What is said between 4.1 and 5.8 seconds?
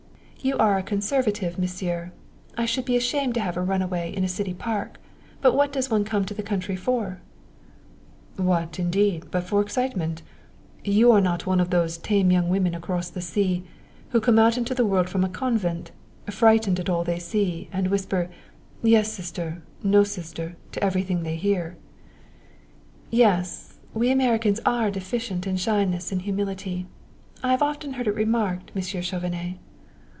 in a city park, but what